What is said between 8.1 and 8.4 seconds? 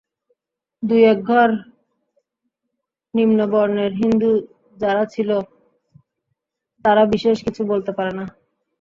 না।